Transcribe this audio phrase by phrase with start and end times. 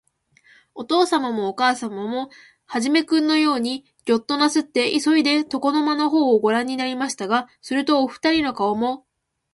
[0.73, 2.31] おとうさまもおかあさまも、
[2.65, 9.05] 始君のようすにギョッとなすって、いそいで、床の間のほうをごらんになりましたが、すると、おふたりの顔も、